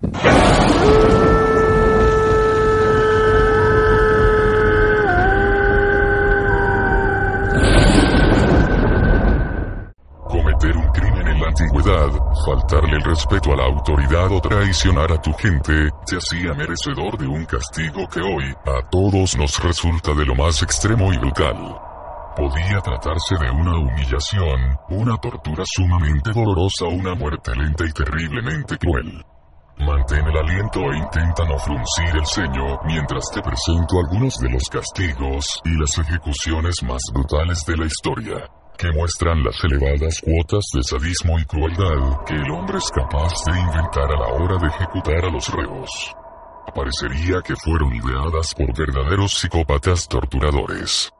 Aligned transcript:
Cometer 0.00 0.14
un 10.74 10.88
crimen 10.92 11.28
en 11.28 11.40
la 11.40 11.48
antigüedad, 11.48 12.08
faltarle 12.46 12.96
el 12.96 13.02
respeto 13.02 13.52
a 13.52 13.56
la 13.56 13.64
autoridad 13.64 14.32
o 14.32 14.40
traicionar 14.40 15.12
a 15.12 15.20
tu 15.20 15.34
gente, 15.34 15.90
te 16.06 16.16
hacía 16.16 16.54
merecedor 16.54 17.18
de 17.18 17.26
un 17.26 17.44
castigo 17.44 18.08
que 18.08 18.20
hoy, 18.20 18.54
a 18.64 18.88
todos 18.88 19.36
nos 19.36 19.62
resulta 19.62 20.14
de 20.14 20.24
lo 20.24 20.34
más 20.34 20.62
extremo 20.62 21.12
y 21.12 21.18
brutal. 21.18 21.78
Podía 22.34 22.80
tratarse 22.80 23.34
de 23.38 23.50
una 23.50 23.76
humillación, 23.76 24.78
una 24.88 25.18
tortura 25.18 25.64
sumamente 25.66 26.32
dolorosa 26.32 26.86
una 26.86 27.14
muerte 27.14 27.54
lenta 27.54 27.84
y 27.84 27.92
terriblemente 27.92 28.78
cruel. 28.78 29.22
Mantén 29.80 30.26
el 30.26 30.36
aliento 30.36 30.80
e 30.92 30.98
intenta 30.98 31.42
no 31.46 31.56
fruncir 31.58 32.12
el 32.14 32.26
ceño 32.26 32.78
mientras 32.84 33.24
te 33.32 33.40
presento 33.40 33.98
algunos 34.04 34.36
de 34.36 34.50
los 34.50 34.68
castigos 34.68 35.62
y 35.64 35.70
las 35.80 35.96
ejecuciones 35.96 36.82
más 36.82 37.00
brutales 37.14 37.64
de 37.64 37.78
la 37.78 37.86
historia, 37.86 38.36
que 38.76 38.92
muestran 38.92 39.42
las 39.42 39.56
elevadas 39.64 40.20
cuotas 40.20 40.64
de 40.74 40.82
sadismo 40.82 41.38
y 41.38 41.44
crueldad 41.46 42.24
que 42.26 42.34
el 42.34 42.50
hombre 42.50 42.76
es 42.76 42.90
capaz 42.90 43.32
de 43.46 43.58
inventar 43.58 44.12
a 44.12 44.20
la 44.20 44.28
hora 44.34 44.58
de 44.58 44.68
ejecutar 44.68 45.24
a 45.24 45.30
los 45.30 45.48
reos. 45.48 46.14
Parecería 46.74 47.40
que 47.40 47.56
fueron 47.56 47.94
ideadas 47.94 48.54
por 48.54 48.76
verdaderos 48.76 49.32
psicópatas 49.32 50.06
torturadores. 50.06 51.10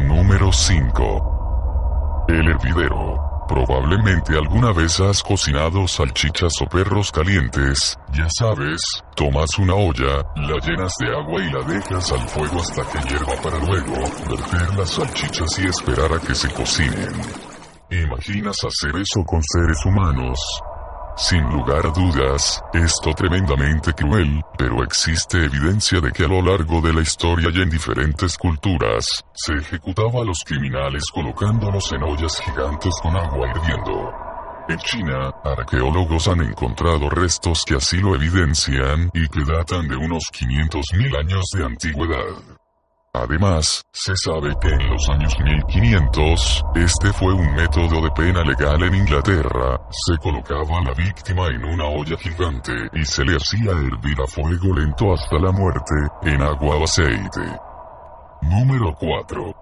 Número 0.00 0.50
5. 0.50 2.26
El 2.28 2.48
hervidero. 2.50 3.07
Probablemente 3.48 4.36
alguna 4.36 4.72
vez 4.72 5.00
has 5.00 5.22
cocinado 5.22 5.88
salchichas 5.88 6.52
o 6.60 6.66
perros 6.66 7.10
calientes, 7.10 7.98
ya 8.12 8.28
sabes, 8.28 8.78
tomas 9.16 9.48
una 9.58 9.74
olla, 9.74 10.22
la 10.36 10.58
llenas 10.66 10.92
de 11.00 11.08
agua 11.08 11.42
y 11.42 11.50
la 11.50 11.62
dejas 11.64 12.12
al 12.12 12.28
fuego 12.28 12.60
hasta 12.60 12.82
que 12.82 13.08
hierva 13.08 13.34
para 13.42 13.58
luego 13.58 13.94
verter 14.28 14.76
las 14.76 14.90
salchichas 14.90 15.58
y 15.60 15.66
esperar 15.66 16.12
a 16.12 16.20
que 16.20 16.34
se 16.34 16.50
cocinen. 16.50 17.22
¿Imaginas 17.90 18.58
hacer 18.64 19.00
eso 19.00 19.24
con 19.24 19.42
seres 19.42 19.82
humanos? 19.86 20.38
Sin 21.18 21.42
lugar 21.50 21.84
a 21.84 21.90
dudas, 21.90 22.62
esto 22.72 23.12
tremendamente 23.12 23.92
cruel, 23.92 24.40
pero 24.56 24.84
existe 24.84 25.46
evidencia 25.46 26.00
de 26.00 26.12
que 26.12 26.24
a 26.24 26.28
lo 26.28 26.40
largo 26.40 26.80
de 26.80 26.92
la 26.92 27.00
historia 27.00 27.50
y 27.52 27.60
en 27.60 27.68
diferentes 27.68 28.38
culturas, 28.38 29.24
se 29.34 29.54
ejecutaba 29.54 30.22
a 30.22 30.24
los 30.24 30.44
criminales 30.46 31.02
colocándolos 31.12 31.92
en 31.92 32.04
ollas 32.04 32.40
gigantes 32.40 32.94
con 33.02 33.16
agua 33.16 33.48
hirviendo. 33.50 34.12
En 34.68 34.78
China, 34.78 35.32
arqueólogos 35.42 36.28
han 36.28 36.40
encontrado 36.42 37.10
restos 37.10 37.64
que 37.66 37.74
así 37.74 37.96
lo 37.96 38.14
evidencian 38.14 39.10
y 39.12 39.26
que 39.26 39.40
datan 39.44 39.88
de 39.88 39.96
unos 39.96 40.22
500.000 40.32 41.18
años 41.18 41.44
de 41.52 41.64
antigüedad. 41.64 42.57
Además, 43.14 43.82
se 43.92 44.12
sabe 44.16 44.54
que 44.60 44.68
en 44.68 44.90
los 44.90 45.08
años 45.10 45.34
1500, 45.40 46.64
este 46.76 47.12
fue 47.12 47.32
un 47.32 47.54
método 47.54 48.02
de 48.02 48.10
pena 48.10 48.44
legal 48.44 48.82
en 48.82 48.94
Inglaterra. 48.94 49.80
Se 49.90 50.16
colocaba 50.18 50.78
a 50.78 50.84
la 50.84 50.94
víctima 50.94 51.46
en 51.46 51.64
una 51.64 51.86
olla 51.86 52.16
gigante 52.18 52.72
y 52.92 53.04
se 53.04 53.24
le 53.24 53.36
hacía 53.36 53.72
hervir 53.72 54.20
a 54.20 54.26
fuego 54.26 54.74
lento 54.74 55.12
hasta 55.14 55.38
la 55.38 55.50
muerte, 55.52 55.94
en 56.22 56.42
agua 56.42 56.76
o 56.76 56.84
aceite. 56.84 57.40
Número 58.42 58.94
4. 58.94 59.54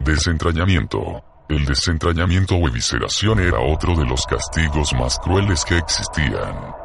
Desentrañamiento. 0.00 1.22
El 1.48 1.66
desentrañamiento 1.66 2.54
o 2.56 2.68
evisceración 2.68 3.38
era 3.38 3.60
otro 3.60 3.94
de 3.94 4.06
los 4.06 4.24
castigos 4.24 4.94
más 4.94 5.18
crueles 5.18 5.62
que 5.64 5.76
existían 5.76 6.83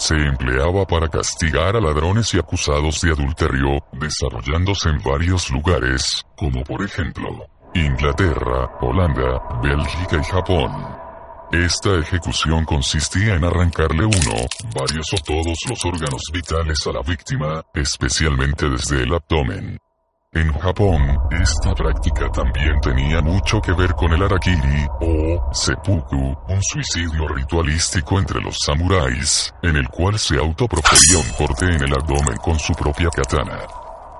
se 0.00 0.14
empleaba 0.14 0.86
para 0.86 1.08
castigar 1.08 1.76
a 1.76 1.80
ladrones 1.80 2.32
y 2.32 2.38
acusados 2.38 3.02
de 3.02 3.12
adulterio, 3.12 3.84
desarrollándose 3.92 4.88
en 4.88 4.98
varios 5.02 5.50
lugares, 5.50 6.24
como 6.36 6.64
por 6.64 6.82
ejemplo, 6.82 7.28
Inglaterra, 7.74 8.78
Holanda, 8.80 9.60
Bélgica 9.62 10.16
y 10.16 10.24
Japón. 10.24 10.72
Esta 11.52 11.98
ejecución 11.98 12.64
consistía 12.64 13.34
en 13.34 13.44
arrancarle 13.44 14.06
uno, 14.06 14.36
varios 14.74 15.12
o 15.12 15.18
todos 15.22 15.58
los 15.68 15.84
órganos 15.84 16.22
vitales 16.32 16.78
a 16.86 16.92
la 16.92 17.02
víctima, 17.02 17.62
especialmente 17.74 18.70
desde 18.70 19.02
el 19.02 19.12
abdomen. 19.12 19.78
En 20.32 20.52
Japón, 20.52 21.18
esta 21.32 21.74
práctica 21.74 22.30
también 22.30 22.80
tenía 22.80 23.20
mucho 23.20 23.60
que 23.60 23.72
ver 23.72 23.92
con 23.94 24.12
el 24.12 24.22
arakiri, 24.22 24.86
o 25.00 25.52
seppuku, 25.52 26.36
un 26.48 26.62
suicidio 26.62 27.26
ritualístico 27.26 28.16
entre 28.16 28.40
los 28.40 28.56
samuráis, 28.64 29.52
en 29.60 29.74
el 29.74 29.88
cual 29.88 30.16
se 30.20 30.36
autoprofería 30.36 31.18
un 31.18 31.32
corte 31.32 31.64
en 31.64 31.82
el 31.82 31.92
abdomen 31.92 32.36
con 32.36 32.56
su 32.60 32.72
propia 32.74 33.08
katana. 33.10 33.58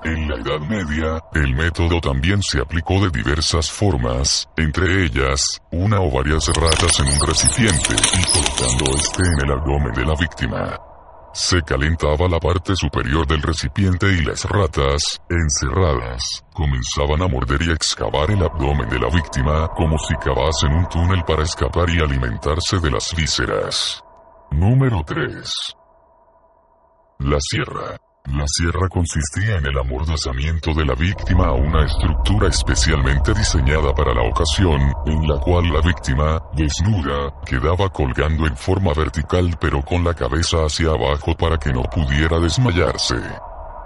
En 0.03 0.29
la 0.29 0.35
Edad 0.35 0.59
Media, 0.69 1.23
el 1.33 1.55
método 1.55 2.01
también 2.01 2.43
se 2.43 2.59
aplicó 2.61 2.95
de 2.95 3.11
diversas 3.11 3.71
formas, 3.71 4.49
entre 4.57 5.05
ellas, 5.05 5.61
una 5.71 6.01
o 6.01 6.11
varias 6.11 6.45
ratas 6.49 6.99
en 6.99 7.07
un 7.07 7.21
recipiente 7.25 7.95
y 7.95 8.23
colocando 8.33 8.97
este 8.97 9.23
en 9.23 9.49
el 9.49 9.53
abdomen 9.53 9.93
de 9.93 10.05
la 10.05 10.17
víctima. 10.19 10.90
Se 11.33 11.63
calentaba 11.63 12.29
la 12.29 12.41
parte 12.41 12.75
superior 12.75 13.25
del 13.25 13.41
recipiente 13.41 14.07
y 14.09 14.23
las 14.25 14.45
ratas, 14.47 15.23
encerradas, 15.29 16.45
comenzaban 16.53 17.23
a 17.23 17.29
morder 17.29 17.63
y 17.63 17.71
excavar 17.71 18.33
el 18.33 18.43
abdomen 18.43 18.89
de 18.89 18.99
la 18.99 19.09
víctima 19.09 19.69
como 19.69 19.97
si 19.97 20.15
cavasen 20.17 20.73
un 20.73 20.89
túnel 20.89 21.23
para 21.25 21.45
escapar 21.45 21.89
y 21.89 22.01
alimentarse 22.01 22.81
de 22.81 22.91
las 22.91 23.15
vísceras. 23.15 24.03
Número 24.51 25.05
3. 25.07 25.77
La 27.21 27.39
sierra. 27.39 28.10
La 28.33 28.47
sierra 28.47 28.89
consistía 28.89 29.57
en 29.57 29.67
el 29.67 29.77
amordazamiento 29.77 30.73
de 30.73 30.85
la 30.85 30.95
víctima 30.95 31.47
a 31.47 31.53
una 31.53 31.85
estructura 31.85 32.49
especialmente 32.49 33.35
diseñada 33.35 33.93
para 33.93 34.15
la 34.15 34.23
ocasión, 34.23 34.81
en 35.07 35.27
la 35.27 35.37
cual 35.41 35.65
la 35.73 35.81
víctima, 35.81 36.41
desnuda, 36.53 37.35
quedaba 37.45 37.89
colgando 37.89 38.47
en 38.47 38.57
forma 38.57 38.93
vertical 38.95 39.57
pero 39.61 39.83
con 39.83 40.05
la 40.05 40.15
cabeza 40.15 40.59
hacia 40.59 40.91
abajo 40.91 41.35
para 41.35 41.59
que 41.59 41.73
no 41.73 41.83
pudiera 41.83 42.39
desmayarse. 42.39 43.17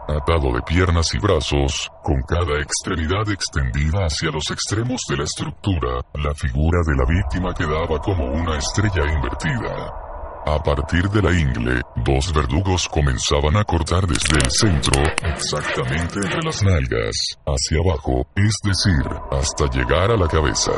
Atado 0.09 0.53
de 0.53 0.61
piernas 0.61 1.15
y 1.15 1.19
brazos, 1.19 1.91
con 2.03 2.21
cada 2.29 2.61
extremidad 2.61 3.27
extendida 3.31 4.05
hacia 4.05 4.31
los 4.31 4.45
extremos 4.51 5.01
de 5.09 5.17
la 5.17 5.25
estructura, 5.25 6.05
la 6.23 6.35
figura 6.35 6.81
de 6.85 6.95
la 6.95 7.05
víctima 7.09 7.55
quedaba 7.55 7.99
como 7.99 8.27
una 8.27 8.59
estrella 8.59 9.11
invertida. 9.11 10.04
A 10.47 10.63
partir 10.63 11.09
de 11.09 11.23
la 11.23 11.33
ingle, 11.33 11.81
dos 12.05 12.31
verdugos 12.35 12.87
comenzaban 12.91 13.57
a 13.57 13.65
cortar 13.65 14.07
desde 14.07 14.37
el 14.37 14.51
centro, 14.51 15.03
exactamente 15.23 16.19
entre 16.21 16.43
las 16.43 16.63
nalgas, 16.63 17.17
hacia 17.47 17.79
abajo, 17.81 18.27
es 18.37 18.53
decir, 18.63 19.03
hasta 19.31 19.71
llegar 19.71 20.11
a 20.11 20.17
la 20.19 20.29
cabeza. 20.29 20.73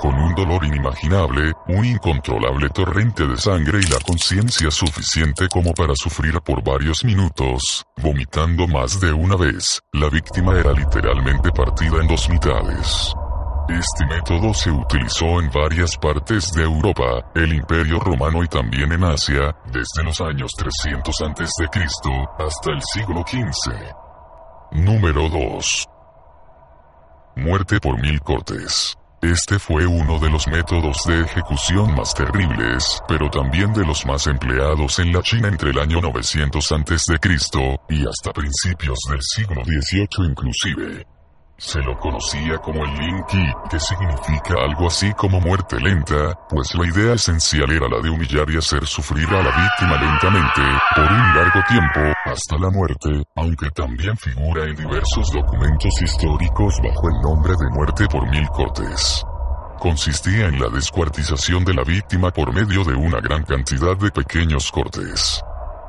Con 0.00 0.14
un 0.14 0.34
dolor 0.34 0.64
inimaginable, 0.64 1.52
un 1.68 1.84
incontrolable 1.84 2.68
torrente 2.70 3.28
de 3.28 3.36
sangre 3.36 3.78
y 3.78 3.92
la 3.92 4.00
conciencia 4.00 4.72
suficiente 4.72 5.46
como 5.48 5.72
para 5.72 5.94
sufrir 5.94 6.40
por 6.40 6.64
varios 6.64 7.04
minutos, 7.04 7.84
vomitando 8.02 8.66
más 8.66 8.98
de 8.98 9.12
una 9.12 9.36
vez, 9.36 9.80
la 9.92 10.08
víctima 10.08 10.58
era 10.58 10.72
literalmente 10.72 11.52
partida 11.52 12.00
en 12.00 12.08
dos 12.08 12.28
mitades. 12.28 13.14
Este 13.70 14.04
método 14.06 14.52
se 14.52 14.70
utilizó 14.70 15.40
en 15.40 15.48
varias 15.50 15.96
partes 15.96 16.50
de 16.52 16.64
Europa, 16.64 17.30
el 17.36 17.52
Imperio 17.52 18.00
Romano 18.00 18.42
y 18.42 18.48
también 18.48 18.90
en 18.90 19.04
Asia, 19.04 19.54
desde 19.66 20.02
los 20.02 20.20
años 20.20 20.50
300 20.56 21.14
a.C. 21.22 21.68
hasta 22.38 22.72
el 22.72 22.82
siglo 22.82 23.24
XV. 23.24 23.72
Número 24.72 25.28
2. 25.28 25.86
Muerte 27.36 27.78
por 27.78 28.00
mil 28.00 28.20
cortes. 28.20 28.96
Este 29.22 29.58
fue 29.58 29.86
uno 29.86 30.18
de 30.18 30.30
los 30.30 30.48
métodos 30.48 31.04
de 31.06 31.20
ejecución 31.20 31.94
más 31.94 32.12
terribles, 32.12 33.00
pero 33.06 33.30
también 33.30 33.72
de 33.72 33.84
los 33.86 34.04
más 34.04 34.26
empleados 34.26 34.98
en 34.98 35.12
la 35.12 35.22
China 35.22 35.46
entre 35.48 35.70
el 35.70 35.78
año 35.78 36.00
900 36.00 36.72
a.C. 36.72 37.18
y 37.88 38.04
hasta 38.04 38.32
principios 38.32 38.98
del 39.08 39.20
siglo 39.22 39.62
XVIII 39.62 40.26
inclusive. 40.28 41.06
Se 41.60 41.78
lo 41.82 41.94
conocía 41.98 42.56
como 42.56 42.82
el 42.86 42.90
Linky, 42.94 43.52
que 43.68 43.78
significa 43.78 44.54
algo 44.66 44.86
así 44.86 45.12
como 45.12 45.38
muerte 45.40 45.78
lenta, 45.78 46.34
pues 46.48 46.74
la 46.74 46.86
idea 46.88 47.12
esencial 47.12 47.70
era 47.70 47.86
la 47.86 48.00
de 48.00 48.08
humillar 48.08 48.48
y 48.48 48.56
hacer 48.56 48.86
sufrir 48.86 49.28
a 49.28 49.42
la 49.42 49.50
víctima 49.50 50.00
lentamente, 50.00 50.62
por 50.96 51.04
un 51.04 51.34
largo 51.36 51.60
tiempo, 51.68 52.00
hasta 52.24 52.56
la 52.56 52.70
muerte, 52.70 53.22
aunque 53.36 53.70
también 53.72 54.16
figura 54.16 54.64
en 54.64 54.74
diversos 54.74 55.30
documentos 55.32 56.00
históricos 56.00 56.80
bajo 56.82 57.10
el 57.10 57.20
nombre 57.20 57.52
de 57.52 57.68
muerte 57.76 58.06
por 58.10 58.26
mil 58.30 58.48
cortes 58.48 59.22
consistía 59.78 60.46
en 60.46 60.60
la 60.60 60.68
descuartización 60.68 61.64
de 61.64 61.72
la 61.72 61.82
víctima 61.82 62.30
por 62.30 62.52
medio 62.52 62.84
de 62.84 62.94
una 62.94 63.18
gran 63.18 63.42
cantidad 63.44 63.96
de 63.96 64.10
pequeños 64.10 64.70
cortes. 64.70 65.42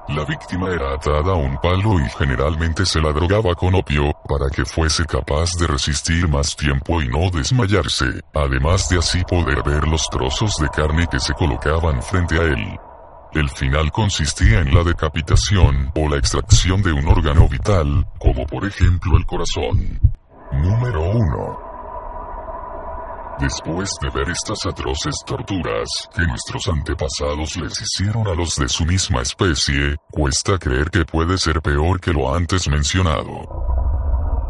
La 0.09 0.25
víctima 0.25 0.69
era 0.69 0.93
atada 0.95 1.31
a 1.31 1.35
un 1.35 1.57
palo 1.57 1.99
y 1.99 2.09
generalmente 2.17 2.85
se 2.85 2.99
la 2.99 3.13
drogaba 3.13 3.55
con 3.55 3.75
opio, 3.75 4.11
para 4.27 4.49
que 4.49 4.65
fuese 4.65 5.05
capaz 5.05 5.51
de 5.59 5.67
resistir 5.67 6.27
más 6.27 6.55
tiempo 6.55 7.01
y 7.01 7.07
no 7.07 7.29
desmayarse, 7.29 8.05
además 8.33 8.89
de 8.89 8.97
así 8.97 9.23
poder 9.23 9.63
ver 9.63 9.87
los 9.87 10.07
trozos 10.09 10.55
de 10.57 10.67
carne 10.69 11.07
que 11.09 11.19
se 11.19 11.33
colocaban 11.33 12.01
frente 12.01 12.35
a 12.39 12.43
él. 12.43 12.79
El 13.33 13.49
final 13.49 13.91
consistía 13.91 14.59
en 14.59 14.73
la 14.73 14.83
decapitación 14.83 15.91
o 15.95 16.09
la 16.09 16.17
extracción 16.17 16.81
de 16.81 16.91
un 16.91 17.07
órgano 17.07 17.47
vital, 17.47 18.05
como 18.19 18.45
por 18.45 18.65
ejemplo 18.65 19.15
el 19.17 19.25
corazón. 19.25 19.99
Número 20.51 21.01
1. 21.11 21.70
Después 23.41 23.89
de 23.99 24.09
ver 24.11 24.29
estas 24.29 24.67
atroces 24.67 25.15
torturas 25.25 25.89
que 26.15 26.21
nuestros 26.27 26.67
antepasados 26.67 27.57
les 27.57 27.73
hicieron 27.81 28.27
a 28.27 28.35
los 28.35 28.55
de 28.55 28.69
su 28.69 28.85
misma 28.85 29.23
especie, 29.23 29.95
cuesta 30.11 30.59
creer 30.59 30.91
que 30.91 31.05
puede 31.05 31.39
ser 31.39 31.59
peor 31.59 31.99
que 31.99 32.13
lo 32.13 32.35
antes 32.35 32.69
mencionado. 32.69 33.41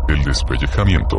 El 0.09 0.21
despellejamiento. 0.25 1.17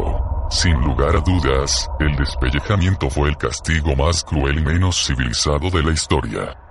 Sin 0.50 0.74
lugar 0.82 1.16
a 1.16 1.20
dudas, 1.20 1.88
el 1.98 2.14
despellejamiento 2.14 3.08
fue 3.08 3.30
el 3.30 3.38
castigo 3.38 3.96
más 3.96 4.22
cruel 4.22 4.58
y 4.58 4.62
menos 4.62 5.06
civilizado 5.06 5.70
de 5.70 5.82
la 5.82 5.92
historia. 5.92 6.61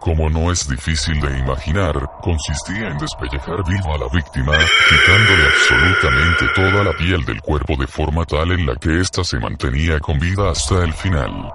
Como 0.00 0.30
no 0.30 0.50
es 0.50 0.66
difícil 0.66 1.20
de 1.20 1.38
imaginar, 1.38 1.92
consistía 2.22 2.88
en 2.88 2.96
despellejar 2.96 3.62
vivo 3.68 3.94
a 3.94 3.98
la 3.98 4.08
víctima, 4.10 4.54
quitándole 4.88 5.44
absolutamente 5.44 6.46
toda 6.54 6.84
la 6.84 6.92
piel 6.94 7.22
del 7.26 7.42
cuerpo 7.42 7.76
de 7.76 7.86
forma 7.86 8.24
tal 8.24 8.50
en 8.52 8.64
la 8.64 8.76
que 8.76 8.98
ésta 8.98 9.22
se 9.22 9.38
mantenía 9.38 10.00
con 10.00 10.18
vida 10.18 10.50
hasta 10.50 10.82
el 10.84 10.94
final. 10.94 11.52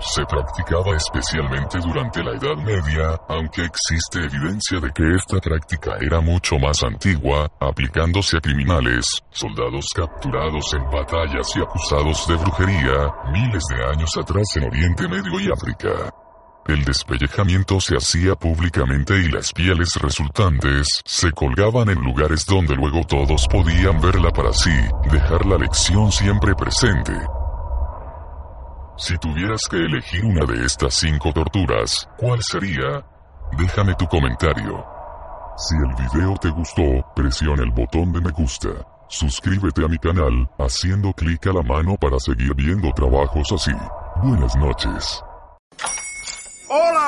Se 0.00 0.24
practicaba 0.24 0.96
especialmente 0.96 1.78
durante 1.80 2.24
la 2.24 2.30
Edad 2.32 2.56
Media, 2.64 3.20
aunque 3.28 3.66
existe 3.66 4.20
evidencia 4.20 4.80
de 4.80 4.90
que 4.90 5.14
esta 5.14 5.38
práctica 5.38 5.98
era 6.00 6.20
mucho 6.22 6.58
más 6.58 6.82
antigua, 6.82 7.46
aplicándose 7.60 8.38
a 8.38 8.40
criminales, 8.40 9.04
soldados 9.30 9.84
capturados 9.94 10.72
en 10.72 10.84
batallas 10.90 11.46
y 11.54 11.60
acusados 11.60 12.26
de 12.26 12.36
brujería, 12.36 13.12
miles 13.32 13.62
de 13.68 13.84
años 13.84 14.10
atrás 14.16 14.48
en 14.56 14.64
Oriente 14.64 15.06
Medio 15.06 15.38
y 15.38 15.52
África. 15.52 16.21
El 16.66 16.84
despellejamiento 16.84 17.80
se 17.80 17.96
hacía 17.96 18.36
públicamente 18.36 19.18
y 19.18 19.28
las 19.28 19.52
pieles 19.52 19.88
resultantes 20.00 20.86
se 21.04 21.32
colgaban 21.32 21.88
en 21.88 22.00
lugares 22.00 22.46
donde 22.46 22.76
luego 22.76 23.02
todos 23.04 23.48
podían 23.48 24.00
verla 24.00 24.30
para 24.30 24.50
así 24.50 24.70
dejar 25.10 25.44
la 25.44 25.58
lección 25.58 26.12
siempre 26.12 26.54
presente. 26.54 27.12
Si 28.96 29.18
tuvieras 29.18 29.62
que 29.68 29.78
elegir 29.78 30.24
una 30.24 30.44
de 30.44 30.64
estas 30.64 30.94
cinco 30.94 31.32
torturas, 31.32 32.08
¿cuál 32.16 32.40
sería? 32.42 33.04
Déjame 33.58 33.94
tu 33.96 34.06
comentario. 34.06 34.84
Si 35.56 35.74
el 35.76 35.94
video 35.94 36.36
te 36.36 36.50
gustó, 36.50 37.04
presiona 37.16 37.64
el 37.64 37.72
botón 37.72 38.12
de 38.12 38.20
me 38.20 38.30
gusta. 38.30 38.68
Suscríbete 39.08 39.84
a 39.84 39.88
mi 39.88 39.98
canal, 39.98 40.48
haciendo 40.58 41.12
clic 41.12 41.44
a 41.48 41.52
la 41.52 41.62
mano 41.62 41.96
para 41.96 42.20
seguir 42.20 42.54
viendo 42.54 42.92
trabajos 42.92 43.50
así. 43.52 43.72
Buenas 44.22 44.54
noches. 44.56 45.22